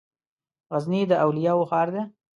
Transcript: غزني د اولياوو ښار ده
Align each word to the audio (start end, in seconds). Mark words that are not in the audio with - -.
غزني 0.73 1.01
د 1.07 1.11
اولياوو 1.25 1.67
ښار 1.69 1.87
ده 1.95 2.03